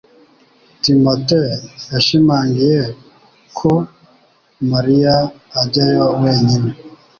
Timote 0.81 1.41
yashimangiye 1.91 2.79
ko 3.57 3.71
Mariya 4.71 5.15
ajyayo 5.61 6.05
wenyine. 6.21 6.69